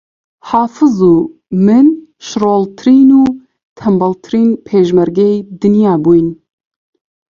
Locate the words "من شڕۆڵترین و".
1.65-3.23